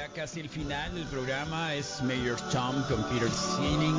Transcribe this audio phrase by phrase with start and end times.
[0.00, 3.96] ya casi el final del programa es Mayor's Tom con Peter Sinning.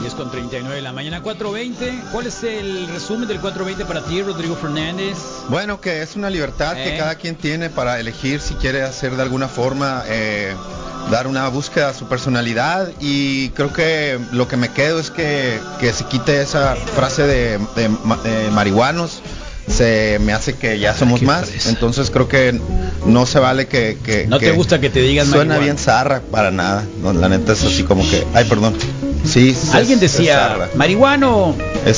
[0.00, 2.10] 10 con 39 de la mañana, 4.20.
[2.10, 5.16] ¿Cuál es el resumen del 4.20 para ti, Rodrigo Fernández?
[5.48, 6.84] Bueno, que es una libertad Eh.
[6.84, 10.54] que cada quien tiene para elegir si quiere hacer de alguna forma, eh,
[11.10, 15.60] dar una búsqueda a su personalidad y creo que lo que me quedo es que,
[15.78, 17.88] que se quite esa frase de, de
[18.24, 19.20] de marihuanos.
[19.68, 21.68] Se me hace que ya somos qué más, fresa.
[21.70, 22.58] entonces creo que
[23.06, 23.96] no se vale que...
[24.02, 25.64] que- ¿No te gusta que te digan Suena marihuana?
[25.64, 26.84] bien zarra, para nada.
[27.00, 28.24] No, la neta es así como que...
[28.34, 28.74] Ay, perdón.
[29.24, 31.54] Sí, Alguien es decía, marihuano,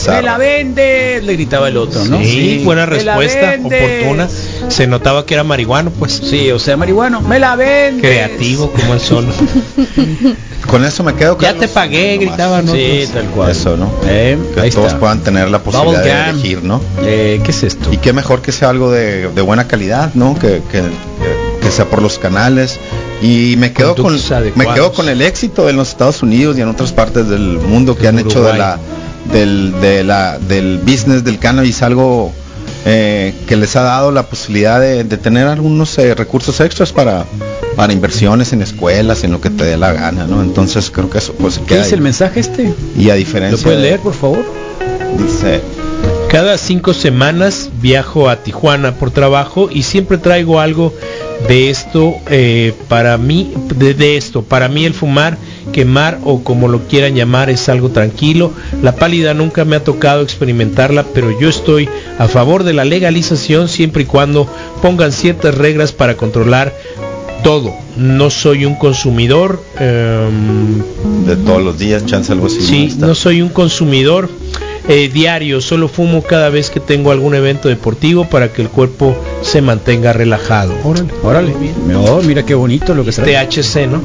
[0.09, 2.19] me la vende, le gritaba el otro, ¿no?
[2.23, 3.83] Sí, buena "Me la respuesta, vendes".
[4.03, 4.29] oportuna.
[4.69, 6.21] Se notaba que era marihuano, pues.
[6.23, 8.03] Sí, o sea, marihuano, me la vende.
[8.03, 9.27] Creativo como el sol.
[10.69, 11.39] Con eso me quedo.
[11.39, 11.61] ya Carlos.
[11.61, 12.65] te pagué, gritaban.
[12.67, 12.73] ¿no?
[12.73, 13.51] Sí, tal cual.
[13.51, 13.91] Eso, ¿no?
[14.07, 14.99] Eh, Que ahí todos está.
[14.99, 16.81] puedan tener la posibilidad de elegir, ¿no?
[17.03, 17.93] Eh, ¿Qué es esto?
[17.93, 20.35] Y qué mejor que sea algo de, de buena calidad, ¿no?
[20.39, 20.83] Que, que,
[21.61, 22.79] que sea por los canales.
[23.23, 24.19] Y me quedo con
[24.57, 27.97] me quedo con el éxito en los Estados Unidos y en otras partes del mundo
[27.97, 28.79] que En han hecho de la
[29.33, 32.33] del de la del business del cannabis algo
[32.87, 37.25] eh, que les ha dado la posibilidad de, de tener algunos eh, recursos extras para
[37.77, 40.43] para inversiones en escuelas, en lo que te dé la gana, ¿no?
[40.43, 42.73] Entonces creo que eso pues ¿Qué dice el mensaje este?
[42.97, 44.45] y a diferencia ¿Lo puedes de- leer, por favor?
[45.19, 45.61] dice
[46.31, 50.93] Cada cinco semanas viajo a Tijuana por trabajo y siempre traigo algo
[51.49, 54.43] de esto eh, para mí, de, de esto.
[54.43, 55.37] Para mí el fumar,
[55.73, 58.53] quemar o como lo quieran llamar es algo tranquilo.
[58.83, 63.69] La pálida nunca me ha tocado experimentarla, pero yo estoy a favor de la legalización
[63.69, 64.49] siempre y cuando
[64.83, 66.75] pongan ciertas reglas para controlar
[67.43, 67.73] todo.
[67.97, 69.63] No soy un consumidor.
[69.79, 70.83] em,
[71.27, 72.61] de todos los días, chance algo así.
[72.61, 73.07] Sí, está.
[73.07, 74.29] no soy un consumidor
[74.89, 79.17] eh, diario, solo fumo cada vez que tengo algún evento deportivo para que el cuerpo
[79.43, 80.75] se mantenga relajado.
[80.85, 81.55] Órale, Órale.
[81.97, 83.47] Oh, mira qué bonito lo que trae.
[83.47, 84.03] THC, ¿no?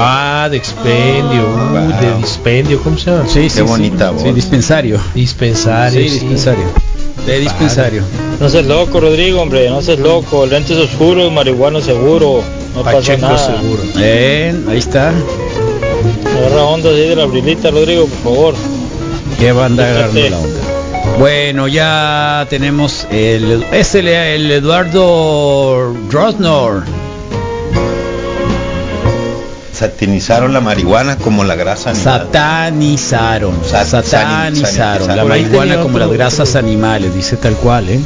[0.00, 2.00] Ah, de expendio, uh, Wow.
[2.00, 3.24] de dispendio, ¿cómo se llama?
[3.28, 4.14] Sí, sí, bonita sí.
[4.14, 4.22] voz.
[4.22, 5.00] Sí, dispensario.
[5.14, 6.00] Dispensario.
[6.00, 6.64] Sí, dispensario.
[7.26, 8.02] De dispensario.
[8.40, 10.46] No seas loco, Rodrigo, hombre, no seas loco.
[10.46, 12.42] Lentes oscuros, marihuana seguro.
[12.74, 13.38] No pasa Pacheco nada.
[13.38, 13.82] seguro.
[13.96, 15.12] Bien, ahí está.
[16.38, 18.54] Agarra onda así de la brilita, Rodrigo, por favor.
[19.38, 20.60] ¿Qué banda agarrando la onda?
[21.18, 26.84] Bueno, ya tenemos el es el, el Eduardo Drosnor.
[29.78, 32.22] Satinizaron la marihuana como la grasa animal.
[32.22, 38.00] Satanizaron, Sa- satanizaron la marihuana como otro- las grasas animales, dice tal cual, ¿eh?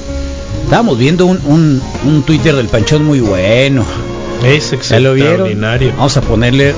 [0.64, 3.84] Estábamos viendo un, un, un Twitter del Panchón muy bueno.
[4.44, 5.92] Es extraordinario.
[5.96, 6.74] Vamos a ponerle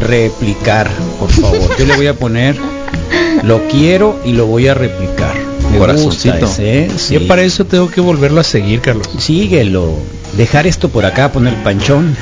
[0.00, 0.88] replicar,
[1.18, 1.70] por favor.
[1.78, 2.56] Yo le voy a poner
[3.42, 5.34] lo quiero y lo voy a replicar.
[5.72, 6.34] Me Corazoncito.
[6.38, 6.90] gusta ese, ¿eh?
[6.96, 7.14] Sí.
[7.14, 9.08] Yo para eso tengo que volverlo a seguir, Carlos.
[9.18, 9.94] Síguelo.
[10.36, 12.16] Dejar esto por acá, poner el panchón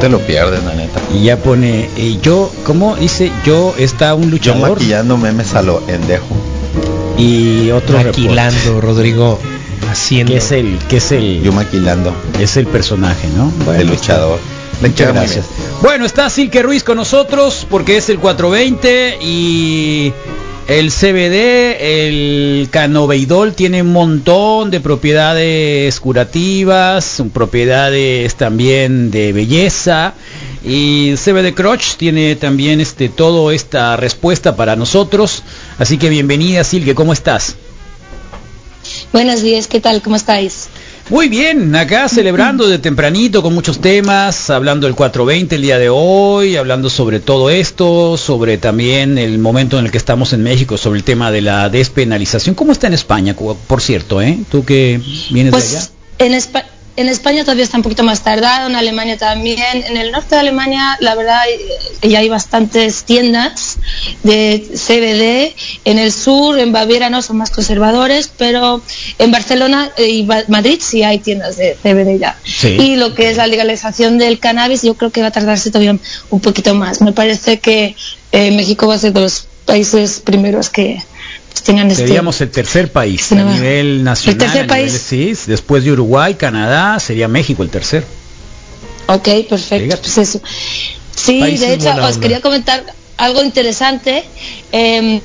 [0.00, 1.00] te lo pierdes, la neta.
[1.14, 3.30] y ya pone eh, yo, ¿cómo dice?
[3.44, 6.26] Yo está un Yo luchador maquillando memes a lo endejo.
[7.18, 7.98] y otro.
[8.02, 9.38] Maquilando, Rodrigo,
[9.90, 10.32] haciendo.
[10.34, 13.52] es el que es el Yo maquilando es el personaje, ¿no?
[13.64, 14.38] Bueno, luchador.
[14.82, 15.44] Le Muchas gracias.
[15.82, 20.12] Bueno, está Silke Ruiz con nosotros porque es el 420 y
[20.68, 30.14] el CBD, el canoveidol tiene un montón de propiedades curativas, propiedades también de belleza
[30.64, 35.42] y CBD Crotch tiene también este todo esta respuesta para nosotros.
[35.78, 37.56] Así que bienvenida Silke, ¿cómo estás?
[39.12, 40.00] Buenos días, ¿qué tal?
[40.02, 40.69] ¿Cómo estáis?
[41.10, 45.88] Muy bien, acá celebrando de tempranito con muchos temas, hablando del 420 el día de
[45.88, 50.76] hoy, hablando sobre todo esto, sobre también el momento en el que estamos en México,
[50.78, 52.54] sobre el tema de la despenalización.
[52.54, 54.38] ¿Cómo está en España, por cierto, eh?
[54.52, 55.00] Tú que
[55.30, 55.68] vienes de allá.
[55.68, 56.64] Pues en, Espa-
[56.96, 59.84] en España todavía está un poquito más tardado, en Alemania también.
[59.86, 61.40] En el norte de Alemania, la verdad,
[62.02, 63.78] eh, ya hay bastantes tiendas
[64.22, 65.54] de CBD.
[65.84, 68.82] En el sur, en Baviera no, son más conservadores, pero
[69.18, 72.38] en Barcelona eh, y Madrid sí hay tiendas de CBD ya.
[72.44, 72.68] Sí.
[72.68, 75.96] Y lo que es la legalización del cannabis, yo creo que va a tardarse todavía
[76.30, 77.00] un poquito más.
[77.00, 77.94] Me parece que
[78.32, 81.02] eh, México va a ser de los países primeros que
[81.64, 82.06] tengan este...
[82.06, 84.38] Seríamos el tercer país Sí, a nivel nacional.
[84.38, 84.92] tercer a nivel- país.
[85.06, 88.04] sí, después de Uruguay, Canadá, sería México el tercer.
[89.06, 89.98] Ok, perfecto.
[90.00, 90.40] Pues eso.
[91.14, 92.84] Sí, Países de hecho, os quería comentar
[93.16, 94.24] algo interesante.
[94.72, 95.20] Eh,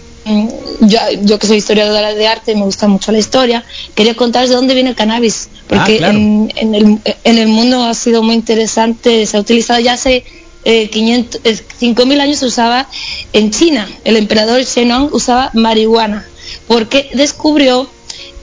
[0.81, 3.63] yo, yo que soy historiadora de arte me gusta mucho la historia,
[3.93, 6.17] quería contaros de dónde viene el cannabis, porque Ah, claro.
[6.17, 10.25] en, en el, en el mundo ha sido muy interesante, se ha utilizado ya hace
[10.65, 12.87] eh, 500, eh, 5.000 años se usaba
[13.33, 16.27] en China, el emperador Shennong usaba marihuana,
[16.67, 17.87] porque descubrió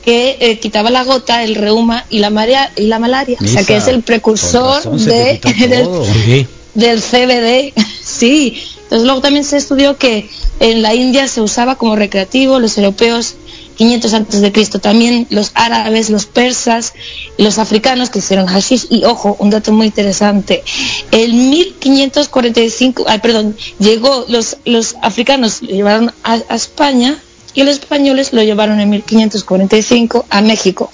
[0.05, 3.39] que eh, quitaba la gota, el reuma y la marea y la malaria.
[3.41, 5.89] o sea que es el precursor de, del.
[6.25, 6.47] Sí.
[6.75, 7.73] del CBD.
[8.03, 8.63] sí.
[8.85, 10.29] Entonces luego también se estudió que
[10.61, 13.37] en la India se usaba como recreativo, los europeos
[13.77, 16.93] 500 antes de Cristo también, los árabes, los persas,
[17.39, 20.63] los africanos que hicieron hashish y ojo, un dato muy interesante.
[21.11, 27.19] En 1545, ay, perdón, llegó los los africanos lo llevaron a, a España
[27.55, 30.91] y los españoles lo llevaron en 1545 a México.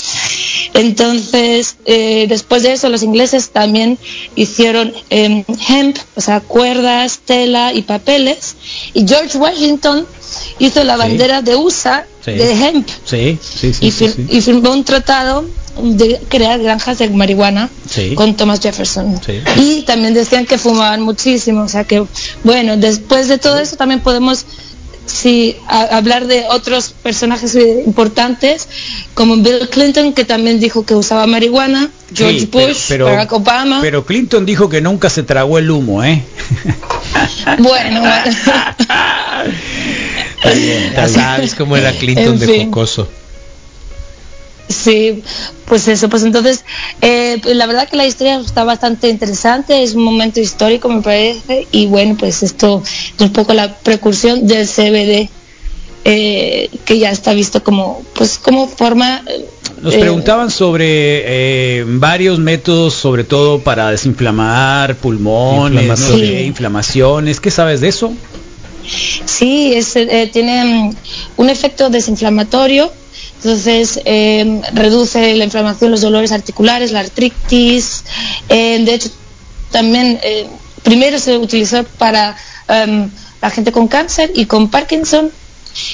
[0.74, 3.98] Entonces, eh, después de eso, los ingleses también
[4.36, 8.56] hicieron eh, hemp, o sea, cuerdas, tela y papeles.
[8.94, 10.06] Y George Washington
[10.58, 10.98] hizo la Sí.
[10.98, 12.38] bandera de USA Sí.
[12.38, 13.86] de hemp Sí, sí, sí.
[13.86, 15.44] y, fir- y firmó un tratado
[15.82, 17.68] de crear granjas de marihuana
[18.16, 19.20] con Thomas Jefferson.
[19.56, 22.04] Y también decían que fumaban muchísimo, o sea que,
[22.44, 24.44] bueno, después de todo eso también podemos
[25.06, 27.54] sí, a- hablar de otros personajes
[27.86, 28.68] importantes,
[29.14, 33.78] como Bill Clinton, que también dijo que usaba marihuana, George Sí, Bush, pero- Barack Obama.
[33.80, 36.24] Pero Clinton dijo que nunca se tragó el humo, ¿eh?
[37.58, 38.02] bueno.
[40.48, 41.14] Está bien, está Ya bien.
[41.20, 42.64] sabes cómo era Clinton En de fin.
[42.66, 43.08] jocoso.
[44.68, 45.22] Sí,
[45.64, 46.62] pues eso, pues entonces,
[47.00, 51.00] eh, pues la verdad que la historia está bastante interesante, es un momento histórico me
[51.00, 55.30] parece, y bueno, pues esto es un poco la precursión del CBD,
[56.04, 59.22] eh, que ya está visto como, pues como forma...
[59.26, 59.46] eh,
[59.80, 61.22] Nos eh, preguntaban sobre
[61.80, 66.32] eh, varios métodos, sobre todo para desinflamar pulmones, no sé, Sí.
[66.44, 67.40] inflamaciones.
[67.40, 68.12] ¿Qué sabes de eso?
[69.24, 70.96] Sí, es, eh, tiene mm,
[71.36, 72.90] un efecto desinflamatorio,
[73.36, 78.04] entonces eh, reduce la inflamación, los dolores articulares, la artritis.
[78.48, 79.10] eh, de hecho,
[79.70, 80.46] también eh,
[80.82, 82.36] primero se utilizó para
[82.68, 85.30] em, la gente con cáncer y con Parkinson.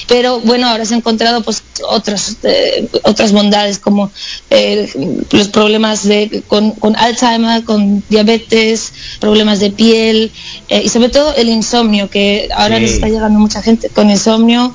[0.07, 4.11] Pero bueno, ahora se han encontrado pues otras eh, otras bondades como
[4.49, 4.89] eh,
[5.31, 10.31] los problemas de con, con Alzheimer, con diabetes, problemas de piel
[10.69, 12.81] eh, y sobre todo el insomnio que ahora Sí.
[12.81, 14.73] nos está llegando mucha gente con insomnio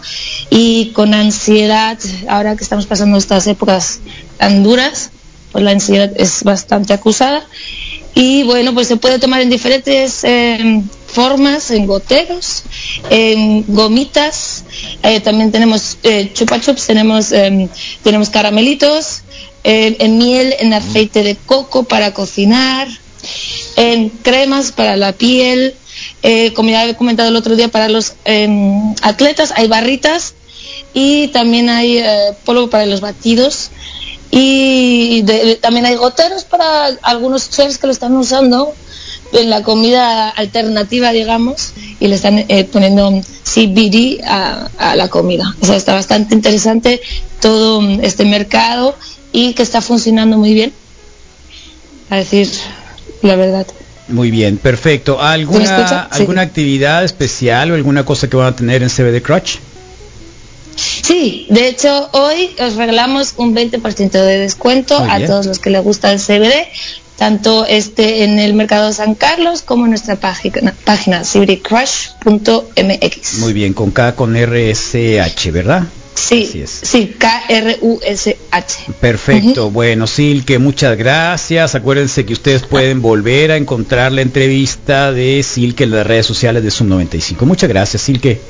[0.50, 1.98] y con ansiedad.
[2.28, 4.00] Ahora que estamos pasando estas épocas
[4.38, 5.10] tan duras,
[5.52, 7.44] pues la ansiedad es bastante acusada
[8.14, 12.62] y bueno, pues se puede tomar en diferentes eh, formas, en goteros,
[13.10, 14.64] en gomitas,
[15.02, 17.68] eh, también tenemos eh, chupa chups, tenemos, eh,
[18.02, 19.22] tenemos caramelitos,
[19.64, 22.88] eh, en miel, en aceite de coco para cocinar,
[23.76, 25.74] en cremas para la piel,
[26.22, 30.34] eh, como ya he comentado el otro día, para los em, atletas hay barritas
[30.94, 33.70] y también hay eh, polvo para los batidos
[34.30, 35.24] y
[35.60, 38.74] también hay goteros para algunos chefs que lo están usando
[39.32, 43.10] en la comida alternativa, digamos, y le están eh, poniendo
[43.44, 45.54] CBD a, a la comida.
[45.60, 47.00] O sea, está bastante interesante
[47.40, 48.96] todo mm, este mercado
[49.32, 50.72] y que está funcionando muy bien,
[52.10, 52.48] a decir
[53.22, 53.66] la verdad.
[54.08, 55.18] Muy bien, perfecto.
[55.18, 56.08] ¿Me ¿Alguna?
[56.10, 56.18] Sí.
[56.20, 59.58] ¿Alguna actividad especial o alguna cosa que van a tener en CBD Crutch?
[60.76, 65.82] Sí, de hecho hoy os regalamos un 20% de descuento a todos los que les
[65.82, 66.68] gusta el CBD,
[67.20, 73.34] tanto este en el mercado San Carlos como en nuestra página, página cbdcrush.mx.
[73.40, 75.82] Muy bien, con K, con RSH, ¿verdad?
[76.16, 76.70] Así Sí, es.
[76.82, 78.76] sí, K-R-U-S-H.
[79.02, 81.74] Perfecto, bueno, Silke, muchas gracias.
[81.74, 86.64] Acuérdense que ustedes pueden volver a encontrar la entrevista de Silke en las redes sociales
[86.64, 87.44] de Sub 95.
[87.44, 88.40] Muchas gracias, Silke.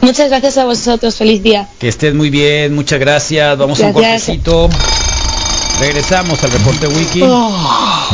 [0.00, 1.68] Muchas gracias a vosotros, feliz día.
[1.78, 3.58] Que estés muy bien, muchas gracias.
[3.58, 4.70] Vamos a un cortecito.
[5.78, 7.22] Regresamos al reporte wiki.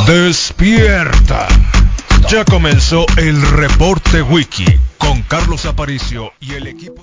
[0.05, 1.47] Despierta.
[2.29, 4.65] Ya comenzó el reporte wiki
[4.97, 7.01] con Carlos Aparicio y el equipo.